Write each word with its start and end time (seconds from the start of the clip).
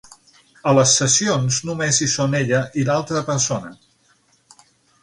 A 0.69 0.71
les 0.77 0.93
sessions 1.01 1.59
només 1.71 2.01
hi 2.01 2.09
són 2.15 2.35
ella 2.41 2.63
i 2.81 2.87
l'altra 2.89 3.23
persona. 3.31 3.75